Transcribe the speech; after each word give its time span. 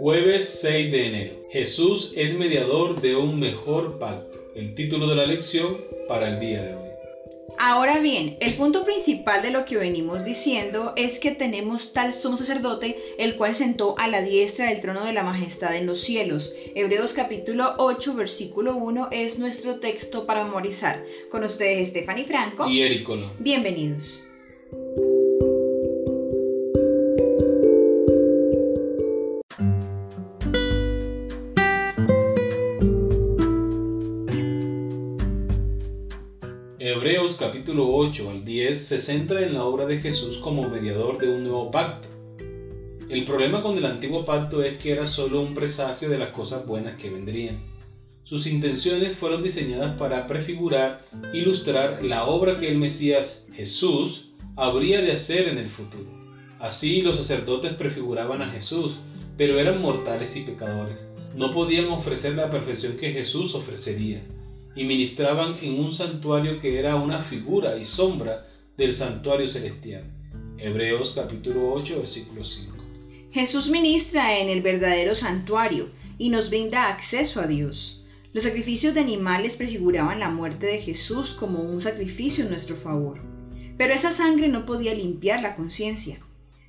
Jueves 0.00 0.48
6 0.62 0.92
de 0.92 1.06
enero. 1.08 1.34
Jesús 1.50 2.14
es 2.16 2.34
mediador 2.34 3.02
de 3.02 3.16
un 3.16 3.38
mejor 3.38 3.98
pacto. 3.98 4.38
El 4.54 4.74
título 4.74 5.06
de 5.06 5.14
la 5.14 5.26
lección 5.26 5.76
para 6.08 6.30
el 6.30 6.40
día 6.40 6.62
de 6.62 6.74
hoy. 6.74 6.88
Ahora 7.58 7.98
bien, 7.98 8.38
el 8.40 8.54
punto 8.54 8.86
principal 8.86 9.42
de 9.42 9.50
lo 9.50 9.66
que 9.66 9.76
venimos 9.76 10.24
diciendo 10.24 10.94
es 10.96 11.18
que 11.18 11.32
tenemos 11.32 11.92
tal 11.92 12.14
sumo 12.14 12.38
sacerdote, 12.38 12.96
el 13.18 13.36
cual 13.36 13.54
sentó 13.54 13.94
a 13.98 14.08
la 14.08 14.22
diestra 14.22 14.70
del 14.70 14.80
trono 14.80 15.04
de 15.04 15.12
la 15.12 15.22
majestad 15.22 15.76
en 15.76 15.84
los 15.84 16.00
cielos. 16.00 16.54
Hebreos 16.74 17.12
capítulo 17.12 17.74
8, 17.76 18.14
versículo 18.14 18.76
1 18.76 19.08
es 19.12 19.38
nuestro 19.38 19.80
texto 19.80 20.24
para 20.24 20.44
memorizar. 20.44 21.04
Con 21.30 21.44
ustedes 21.44 21.88
Stephanie 21.88 22.24
Franco 22.24 22.66
y 22.66 22.80
Ericolo. 22.80 23.30
Bienvenidos. 23.38 24.30
Capítulo 37.40 37.88
8 37.88 38.28
al 38.28 38.44
10 38.44 38.78
se 38.78 38.98
centra 38.98 39.40
en 39.40 39.54
la 39.54 39.64
obra 39.64 39.86
de 39.86 39.96
Jesús 39.96 40.36
como 40.36 40.68
mediador 40.68 41.16
de 41.16 41.30
un 41.30 41.42
nuevo 41.42 41.70
pacto. 41.70 42.06
El 43.08 43.24
problema 43.24 43.62
con 43.62 43.78
el 43.78 43.86
antiguo 43.86 44.26
pacto 44.26 44.62
es 44.62 44.76
que 44.76 44.92
era 44.92 45.06
solo 45.06 45.40
un 45.40 45.54
presagio 45.54 46.10
de 46.10 46.18
las 46.18 46.32
cosas 46.32 46.66
buenas 46.66 46.96
que 46.96 47.08
vendrían. 47.08 47.56
Sus 48.24 48.46
intenciones 48.46 49.16
fueron 49.16 49.42
diseñadas 49.42 49.96
para 49.96 50.26
prefigurar, 50.26 51.06
ilustrar 51.32 52.04
la 52.04 52.26
obra 52.26 52.58
que 52.58 52.68
el 52.68 52.76
Mesías 52.76 53.46
Jesús 53.54 54.32
habría 54.54 55.00
de 55.00 55.12
hacer 55.12 55.48
en 55.48 55.56
el 55.56 55.70
futuro. 55.70 56.10
Así 56.58 57.00
los 57.00 57.16
sacerdotes 57.16 57.72
prefiguraban 57.72 58.42
a 58.42 58.50
Jesús, 58.50 58.98
pero 59.38 59.58
eran 59.58 59.80
mortales 59.80 60.36
y 60.36 60.42
pecadores. 60.42 61.08
No 61.34 61.52
podían 61.52 61.86
ofrecer 61.86 62.34
la 62.34 62.50
perfección 62.50 62.98
que 62.98 63.12
Jesús 63.12 63.54
ofrecería 63.54 64.20
y 64.74 64.84
ministraban 64.84 65.54
en 65.62 65.80
un 65.80 65.92
santuario 65.92 66.60
que 66.60 66.78
era 66.78 66.96
una 66.96 67.20
figura 67.20 67.76
y 67.76 67.84
sombra 67.84 68.46
del 68.76 68.94
santuario 68.94 69.48
celestial. 69.48 70.04
Hebreos 70.58 71.12
capítulo 71.14 71.72
8 71.72 71.98
versículo 71.98 72.44
5. 72.44 72.76
Jesús 73.32 73.70
ministra 73.70 74.38
en 74.38 74.48
el 74.48 74.62
verdadero 74.62 75.14
santuario 75.14 75.90
y 76.18 76.30
nos 76.30 76.50
brinda 76.50 76.88
acceso 76.88 77.40
a 77.40 77.46
Dios. 77.46 78.04
Los 78.32 78.44
sacrificios 78.44 78.94
de 78.94 79.00
animales 79.00 79.56
prefiguraban 79.56 80.20
la 80.20 80.30
muerte 80.30 80.66
de 80.66 80.78
Jesús 80.78 81.32
como 81.32 81.60
un 81.60 81.80
sacrificio 81.80 82.44
en 82.44 82.50
nuestro 82.50 82.76
favor. 82.76 83.20
Pero 83.76 83.92
esa 83.92 84.12
sangre 84.12 84.48
no 84.48 84.66
podía 84.66 84.94
limpiar 84.94 85.42
la 85.42 85.56
conciencia. 85.56 86.20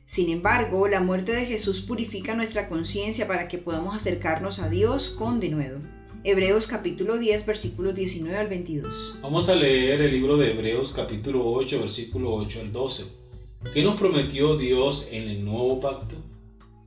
Sin 0.05 0.29
embargo, 0.29 0.87
la 0.87 1.01
muerte 1.01 1.33
de 1.33 1.45
Jesús 1.45 1.81
purifica 1.81 2.33
nuestra 2.35 2.67
conciencia 2.67 3.27
para 3.27 3.47
que 3.47 3.57
podamos 3.57 3.95
acercarnos 3.95 4.59
a 4.59 4.69
Dios 4.69 5.09
con 5.09 5.39
denuedo. 5.39 5.79
Hebreos 6.23 6.67
capítulo 6.67 7.17
10 7.17 7.47
versículos 7.47 7.95
19 7.95 8.37
al 8.37 8.47
22. 8.47 9.17
Vamos 9.23 9.49
a 9.49 9.55
leer 9.55 10.03
el 10.03 10.11
libro 10.11 10.37
de 10.37 10.51
Hebreos 10.51 10.93
capítulo 10.95 11.51
8 11.51 11.79
versículo 11.79 12.35
8 12.35 12.59
al 12.61 12.71
12. 12.71 13.05
¿Qué 13.73 13.83
nos 13.83 13.99
prometió 13.99 14.55
Dios 14.55 15.07
en 15.09 15.27
el 15.27 15.43
nuevo 15.43 15.79
pacto? 15.79 16.17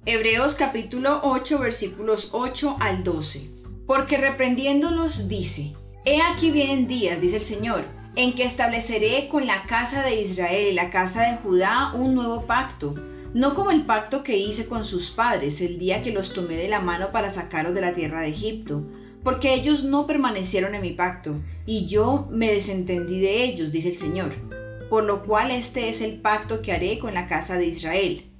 Hebreos 0.06 0.54
capítulo 0.54 1.18
8 1.24 1.58
versículos 1.58 2.28
8 2.30 2.76
al 2.78 3.02
12. 3.02 3.50
Porque 3.88 4.18
reprendiéndolos 4.18 5.26
dice, 5.26 5.72
He 6.04 6.22
aquí 6.22 6.52
vienen 6.52 6.86
días, 6.86 7.20
dice 7.20 7.38
el 7.38 7.42
Señor, 7.42 7.84
en 8.14 8.34
que 8.34 8.44
estableceré 8.44 9.26
con 9.28 9.48
la 9.48 9.66
casa 9.66 10.04
de 10.04 10.22
Israel 10.22 10.68
y 10.70 10.74
la 10.74 10.90
casa 10.90 11.22
de 11.22 11.38
Judá 11.38 11.90
un 11.92 12.14
nuevo 12.14 12.46
pacto, 12.46 12.94
no 13.34 13.54
como 13.54 13.72
el 13.72 13.84
pacto 13.84 14.22
que 14.22 14.38
hice 14.38 14.66
con 14.66 14.84
sus 14.84 15.10
padres 15.10 15.60
el 15.60 15.80
día 15.80 16.02
que 16.02 16.12
los 16.12 16.34
tomé 16.34 16.54
de 16.54 16.68
la 16.68 16.78
mano 16.78 17.10
para 17.10 17.30
sacarlos 17.30 17.74
de 17.74 17.80
la 17.80 17.94
tierra 17.94 18.20
de 18.20 18.28
Egipto 18.28 18.84
porque 19.24 19.54
ellos 19.54 19.82
no 19.82 20.06
permanecieron 20.06 20.74
en 20.74 20.82
mi 20.82 20.92
pacto, 20.92 21.42
y 21.66 21.86
yo 21.86 22.28
me 22.30 22.52
desentendí 22.52 23.20
de 23.20 23.44
ellos, 23.44 23.72
dice 23.72 23.88
el 23.88 23.96
Señor. 23.96 24.34
Por 24.90 25.04
lo 25.04 25.24
cual 25.24 25.50
este 25.50 25.88
es 25.88 26.02
el 26.02 26.20
pacto 26.20 26.60
que 26.60 26.72
haré 26.72 26.98
con 26.98 27.14
la 27.14 27.26
casa 27.26 27.56
de 27.56 27.66
Israel. 27.66 28.30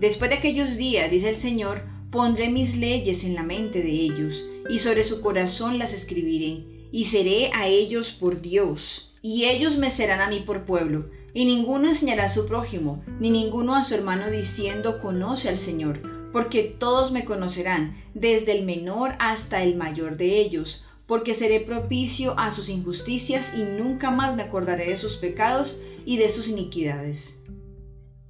Después 0.00 0.30
de 0.30 0.36
aquellos 0.36 0.76
días, 0.76 1.10
dice 1.10 1.28
el 1.28 1.36
Señor, 1.36 1.82
pondré 2.10 2.50
mis 2.50 2.76
leyes 2.76 3.24
en 3.24 3.34
la 3.34 3.44
mente 3.44 3.80
de 3.80 3.92
ellos, 3.92 4.44
y 4.68 4.80
sobre 4.80 5.04
su 5.04 5.20
corazón 5.20 5.78
las 5.78 5.92
escribiré, 5.92 6.64
y 6.90 7.04
seré 7.04 7.50
a 7.54 7.68
ellos 7.68 8.10
por 8.10 8.42
Dios, 8.42 9.14
y 9.22 9.44
ellos 9.44 9.76
me 9.76 9.90
serán 9.90 10.20
a 10.20 10.28
mí 10.28 10.40
por 10.40 10.64
pueblo, 10.64 11.08
y 11.34 11.44
ninguno 11.44 11.88
enseñará 11.88 12.24
a 12.24 12.28
su 12.28 12.46
prójimo, 12.46 13.04
ni 13.20 13.30
ninguno 13.30 13.76
a 13.76 13.82
su 13.82 13.94
hermano 13.94 14.30
diciendo, 14.30 15.00
conoce 15.00 15.48
al 15.48 15.58
Señor, 15.58 16.00
porque 16.36 16.64
todos 16.64 17.12
me 17.12 17.24
conocerán, 17.24 17.96
desde 18.12 18.52
el 18.52 18.66
menor 18.66 19.14
hasta 19.20 19.62
el 19.62 19.74
mayor 19.74 20.18
de 20.18 20.38
ellos, 20.38 20.84
porque 21.06 21.32
seré 21.32 21.60
propicio 21.60 22.38
a 22.38 22.50
sus 22.50 22.68
injusticias 22.68 23.54
y 23.56 23.62
nunca 23.62 24.10
más 24.10 24.36
me 24.36 24.42
acordaré 24.42 24.90
de 24.90 24.98
sus 24.98 25.16
pecados 25.16 25.80
y 26.04 26.18
de 26.18 26.28
sus 26.28 26.50
iniquidades. 26.50 27.42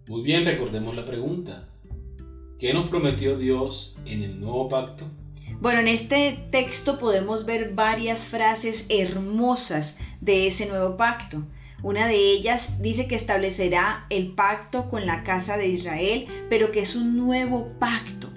Muy 0.07 0.23
bien, 0.23 0.45
recordemos 0.45 0.95
la 0.95 1.05
pregunta. 1.05 1.69
¿Qué 2.61 2.73
nos 2.73 2.89
prometió 2.89 3.37
Dios 3.37 3.99
en 4.05 4.23
el 4.23 4.39
nuevo 4.39 4.69
pacto? 4.69 5.05
Bueno, 5.61 5.81
en 5.81 5.89
este 5.89 6.47
texto 6.53 7.01
podemos 7.01 7.45
ver 7.45 7.75
varias 7.75 8.29
frases 8.29 8.87
hermosas 8.89 9.99
de 10.21 10.47
ese 10.47 10.67
nuevo 10.67 10.97
pacto. 10.97 11.43
Una 11.83 12.07
de 12.07 12.17
ellas 12.33 12.81
dice 12.81 13.07
que 13.07 13.17
establecerá 13.17 14.07
el 14.11 14.35
pacto 14.35 14.89
con 14.89 15.07
la 15.07 15.23
casa 15.25 15.57
de 15.57 15.69
Israel, 15.69 16.27
pero 16.49 16.73
que 16.73 16.81
es 16.81 16.97
un 16.97 17.17
nuevo 17.17 17.73
pacto. 17.79 18.31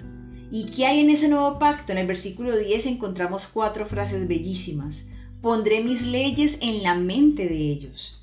¿Y 0.50 0.66
qué 0.66 0.86
hay 0.86 1.00
en 1.00 1.10
ese 1.10 1.28
nuevo 1.28 1.58
pacto? 1.58 1.92
En 1.92 1.98
el 1.98 2.06
versículo 2.06 2.56
10 2.56 2.86
encontramos 2.86 3.46
cuatro 3.46 3.86
frases 3.86 4.28
bellísimas. 4.28 5.06
Pondré 5.40 5.82
mis 5.82 6.02
leyes 6.02 6.58
en 6.60 6.82
la 6.82 6.94
mente 6.94 7.48
de 7.48 7.72
ellos. 7.72 8.22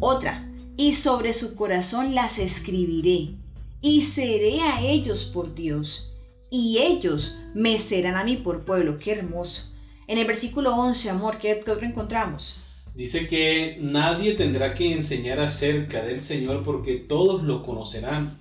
Otra, 0.00 0.50
y 0.76 0.92
sobre 0.92 1.32
su 1.32 1.54
corazón 1.54 2.14
las 2.14 2.38
escribiré, 2.38 3.36
y 3.80 4.02
seré 4.02 4.60
a 4.62 4.82
ellos 4.82 5.24
por 5.24 5.54
Dios, 5.54 6.14
y 6.50 6.78
ellos 6.78 7.38
me 7.54 7.78
serán 7.78 8.16
a 8.16 8.24
mí 8.24 8.36
por 8.36 8.64
pueblo. 8.64 8.98
Qué 8.98 9.12
hermoso. 9.12 9.74
En 10.06 10.18
el 10.18 10.26
versículo 10.26 10.74
11, 10.74 11.10
amor, 11.10 11.38
¿qué 11.38 11.60
otro 11.66 11.86
encontramos? 11.86 12.65
Dice 12.96 13.28
que 13.28 13.76
nadie 13.78 14.32
tendrá 14.36 14.74
que 14.74 14.90
enseñar 14.90 15.38
acerca 15.38 16.02
del 16.02 16.18
Señor 16.18 16.62
porque 16.62 16.94
todos 16.94 17.42
lo 17.42 17.62
conocerán, 17.62 18.38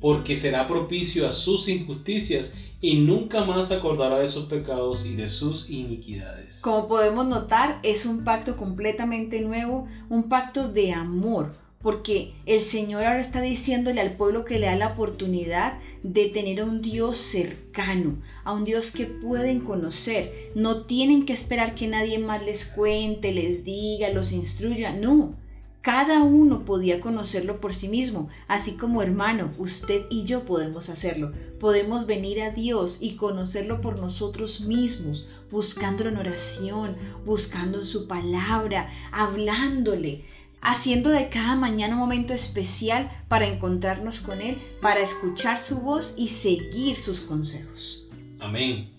porque 0.00 0.36
será 0.36 0.68
propicio 0.68 1.26
a 1.26 1.32
sus 1.32 1.68
injusticias 1.68 2.54
y 2.80 3.00
nunca 3.00 3.44
más 3.44 3.72
acordará 3.72 4.20
de 4.20 4.28
sus 4.28 4.44
pecados 4.44 5.06
y 5.06 5.16
de 5.16 5.28
sus 5.28 5.70
iniquidades. 5.70 6.60
Como 6.60 6.86
podemos 6.86 7.26
notar, 7.26 7.80
es 7.82 8.06
un 8.06 8.22
pacto 8.22 8.56
completamente 8.56 9.40
nuevo, 9.40 9.88
un 10.08 10.28
pacto 10.28 10.68
de 10.68 10.92
amor, 10.92 11.52
porque 11.82 12.34
el 12.44 12.60
Señor 12.60 13.04
ahora 13.04 13.20
está 13.20 13.40
diciéndole 13.40 14.02
al 14.02 14.16
pueblo 14.16 14.44
que 14.44 14.58
le 14.58 14.66
da 14.66 14.76
la 14.76 14.88
oportunidad 14.88 15.78
de 16.02 16.26
tener 16.26 16.60
a 16.60 16.64
un 16.66 16.82
Dios 16.82 17.16
cercano, 17.16 18.18
a 18.44 18.52
un 18.52 18.66
Dios 18.66 18.90
que 18.90 19.06
pueden 19.06 19.60
conocer. 19.60 20.50
No 20.54 20.84
tienen 20.84 21.24
que 21.24 21.32
esperar 21.32 21.74
que 21.74 21.88
nadie 21.88 22.18
más 22.18 22.44
les 22.44 22.66
cuente, 22.66 23.32
les 23.32 23.64
diga, 23.64 24.10
los 24.10 24.32
instruya. 24.32 24.92
No, 24.92 25.34
cada 25.80 26.22
uno 26.22 26.66
podía 26.66 27.00
conocerlo 27.00 27.62
por 27.62 27.72
sí 27.72 27.88
mismo, 27.88 28.28
así 28.46 28.72
como 28.72 29.00
hermano, 29.02 29.50
usted 29.56 30.04
y 30.10 30.24
yo 30.24 30.44
podemos 30.44 30.90
hacerlo. 30.90 31.32
Podemos 31.58 32.04
venir 32.04 32.42
a 32.42 32.50
Dios 32.50 32.98
y 33.00 33.16
conocerlo 33.16 33.80
por 33.80 33.98
nosotros 33.98 34.60
mismos, 34.60 35.30
buscándolo 35.50 36.10
en 36.10 36.18
oración, 36.18 36.96
buscando 37.24 37.78
en 37.78 37.86
su 37.86 38.06
palabra, 38.06 38.92
hablándole 39.10 40.26
haciendo 40.60 41.10
de 41.10 41.28
cada 41.28 41.56
mañana 41.56 41.94
un 41.94 42.00
momento 42.00 42.34
especial 42.34 43.10
para 43.28 43.46
encontrarnos 43.46 44.20
con 44.20 44.40
Él, 44.40 44.58
para 44.80 45.00
escuchar 45.00 45.58
su 45.58 45.80
voz 45.80 46.14
y 46.16 46.28
seguir 46.28 46.96
sus 46.96 47.20
consejos. 47.20 48.08
Amén. 48.38 48.90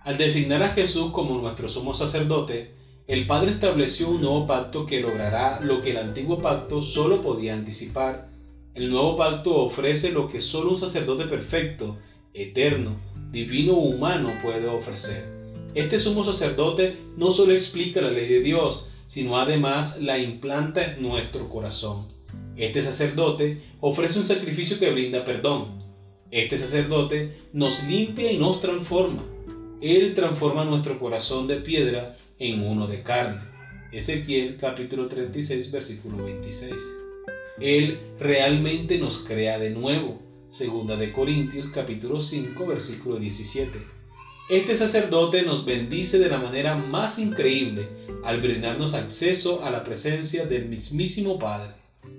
Al 0.00 0.16
designar 0.16 0.62
a 0.62 0.70
Jesús 0.70 1.12
como 1.12 1.38
nuestro 1.38 1.68
sumo 1.68 1.94
sacerdote, 1.94 2.74
el 3.06 3.26
Padre 3.26 3.52
estableció 3.52 4.10
un 4.10 4.20
nuevo 4.20 4.46
pacto 4.46 4.86
que 4.86 5.00
logrará 5.00 5.60
lo 5.60 5.80
que 5.80 5.92
el 5.92 5.96
antiguo 5.96 6.40
pacto 6.40 6.82
solo 6.82 7.22
podía 7.22 7.54
anticipar. 7.54 8.28
El 8.74 8.90
nuevo 8.90 9.16
pacto 9.16 9.56
ofrece 9.56 10.12
lo 10.12 10.28
que 10.28 10.40
solo 10.40 10.70
un 10.70 10.78
sacerdote 10.78 11.24
perfecto, 11.24 11.98
eterno, 12.34 12.96
divino 13.32 13.72
o 13.72 13.80
humano 13.80 14.30
puede 14.42 14.68
ofrecer. 14.68 15.26
Este 15.74 15.98
sumo 15.98 16.22
sacerdote 16.22 16.96
no 17.16 17.30
solo 17.30 17.52
explica 17.52 18.00
la 18.00 18.10
ley 18.10 18.28
de 18.28 18.40
Dios, 18.40 18.88
sino 19.08 19.38
además 19.38 20.00
la 20.02 20.18
implanta 20.18 20.84
en 20.84 21.02
nuestro 21.02 21.48
corazón. 21.48 22.06
Este 22.56 22.82
sacerdote 22.82 23.62
ofrece 23.80 24.18
un 24.18 24.26
sacrificio 24.26 24.78
que 24.78 24.92
brinda 24.92 25.24
perdón. 25.24 25.82
Este 26.30 26.58
sacerdote 26.58 27.34
nos 27.54 27.84
limpia 27.84 28.30
y 28.30 28.36
nos 28.36 28.60
transforma. 28.60 29.24
Él 29.80 30.12
transforma 30.14 30.66
nuestro 30.66 30.98
corazón 30.98 31.48
de 31.48 31.56
piedra 31.56 32.18
en 32.38 32.62
uno 32.62 32.86
de 32.86 33.02
carne. 33.02 33.40
Ezequiel 33.92 34.58
capítulo 34.58 35.08
36 35.08 35.72
versículo 35.72 36.24
26. 36.24 36.74
Él 37.60 37.98
realmente 38.20 38.98
nos 38.98 39.20
crea 39.20 39.58
de 39.58 39.70
nuevo. 39.70 40.20
Segunda 40.50 40.96
de 40.96 41.12
Corintios 41.12 41.68
capítulo 41.68 42.20
5 42.20 42.66
versículo 42.66 43.16
17. 43.16 43.97
Este 44.48 44.76
sacerdote 44.76 45.42
nos 45.42 45.66
bendice 45.66 46.18
de 46.18 46.30
la 46.30 46.38
manera 46.38 46.74
más 46.74 47.18
increíble 47.18 47.86
al 48.24 48.40
brindarnos 48.40 48.94
acceso 48.94 49.62
a 49.62 49.70
la 49.70 49.84
presencia 49.84 50.46
del 50.46 50.70
mismísimo 50.70 51.38
Padre. 51.38 51.74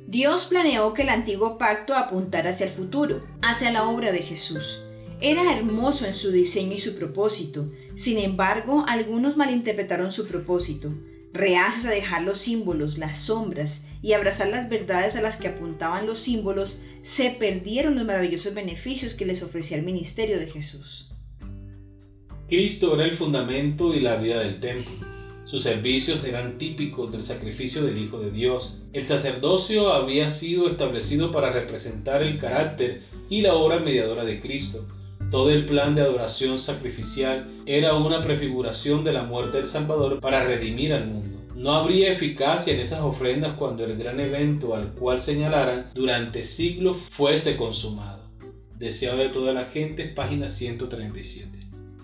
Dios 0.06 0.46
planeó 0.46 0.94
que 0.94 1.02
el 1.02 1.10
antiguo 1.10 1.58
pacto 1.58 1.96
apuntara 1.96 2.52
hacia 2.52 2.68
el 2.68 2.72
futuro, 2.72 3.26
hacia 3.42 3.72
la 3.72 3.90
obra 3.90 4.12
de 4.12 4.22
Jesús. 4.22 4.80
Era 5.20 5.58
hermoso 5.58 6.06
en 6.06 6.14
su 6.14 6.30
diseño 6.30 6.74
y 6.74 6.78
su 6.78 6.94
propósito. 6.94 7.72
Sin 7.96 8.20
embargo, 8.20 8.86
algunos 8.88 9.36
malinterpretaron 9.36 10.12
su 10.12 10.28
propósito, 10.28 10.94
reacios 11.34 11.86
a 11.86 11.90
dejar 11.90 12.22
los 12.22 12.38
símbolos, 12.38 13.00
las 13.00 13.18
sombras 13.18 13.86
y 14.04 14.14
abrazar 14.14 14.50
las 14.50 14.70
verdades 14.70 15.16
a 15.16 15.24
las 15.24 15.38
que 15.38 15.48
apuntaban 15.48 16.06
los 16.06 16.20
símbolos, 16.20 16.84
se 17.02 17.32
perdieron 17.32 17.96
los 17.96 18.06
maravillosos 18.06 18.54
beneficios 18.54 19.16
que 19.16 19.26
les 19.26 19.42
ofrecía 19.42 19.78
el 19.78 19.84
ministerio 19.84 20.38
de 20.38 20.46
Jesús. 20.46 21.09
Cristo 22.50 22.96
era 22.96 23.06
el 23.06 23.12
fundamento 23.12 23.94
y 23.94 24.00
la 24.00 24.16
vida 24.16 24.40
del 24.40 24.60
templo. 24.60 24.92
Sus 25.46 25.62
servicios 25.62 26.26
eran 26.26 26.58
típicos 26.58 27.12
del 27.12 27.22
sacrificio 27.22 27.84
del 27.84 28.00
Hijo 28.00 28.20
de 28.20 28.32
Dios. 28.32 28.82
El 28.92 29.06
sacerdocio 29.06 29.94
había 29.94 30.32
sido 30.32 30.68
establecido 30.68 31.32
para 31.32 31.52
representar 31.52 32.24
el 32.24 32.40
carácter 32.40 33.04
y 33.30 33.42
la 33.42 33.54
obra 33.54 33.78
mediadora 33.78 34.26
de 34.26 34.40
Cristo. 34.40 34.88
Todo 35.30 35.52
el 35.52 35.68
plan 35.68 35.94
de 35.94 36.02
adoración 36.02 36.60
sacrificial 36.60 37.48
era 37.68 37.94
una 37.94 38.24
prefiguración 38.24 39.04
de 39.04 39.14
la 39.14 39.22
muerte 39.22 39.58
del 39.58 39.68
Salvador 39.68 40.20
para 40.20 40.44
redimir 40.44 40.92
al 40.94 41.06
mundo. 41.06 41.38
No 41.54 41.74
habría 41.74 42.12
eficacia 42.12 42.74
en 42.74 42.80
esas 42.80 43.02
ofrendas 43.02 43.58
cuando 43.60 43.86
el 43.86 43.96
gran 43.96 44.20
evento 44.20 44.74
al 44.74 44.94
cual 44.94 45.22
señalaran 45.22 45.92
durante 45.94 46.42
siglos 46.42 46.98
fuese 47.12 47.58
consumado. 47.58 48.28
Deseado 48.76 49.20
de 49.20 49.30
toda 49.30 49.54
la 49.54 49.66
gente, 49.66 50.06
página 50.06 50.50
137. 50.50 51.59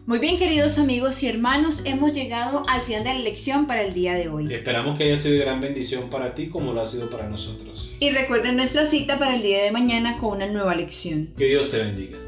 Muy 0.07 0.19
bien, 0.19 0.37
queridos 0.37 0.77
amigos 0.77 1.23
y 1.23 1.27
hermanos, 1.27 1.81
hemos 1.83 2.13
llegado 2.13 2.63
al 2.69 2.81
final 2.83 3.03
de 3.03 3.15
la 3.15 3.19
lección 3.21 3.65
para 3.65 3.81
el 3.81 3.95
día 3.95 4.13
de 4.13 4.29
hoy. 4.29 4.53
Esperamos 4.53 4.99
que 4.99 5.05
haya 5.05 5.17
sido 5.17 5.33
de 5.33 5.39
gran 5.39 5.61
bendición 5.61 6.11
para 6.11 6.35
ti 6.35 6.49
como 6.49 6.73
lo 6.73 6.81
ha 6.81 6.85
sido 6.85 7.09
para 7.09 7.27
nosotros. 7.27 7.91
Y 7.99 8.11
recuerden 8.11 8.55
nuestra 8.55 8.85
cita 8.85 9.17
para 9.17 9.35
el 9.35 9.41
día 9.41 9.63
de 9.63 9.71
mañana 9.71 10.19
con 10.19 10.35
una 10.35 10.45
nueva 10.45 10.75
lección. 10.75 11.33
Que 11.35 11.45
Dios 11.45 11.71
te 11.71 11.79
bendiga. 11.79 12.19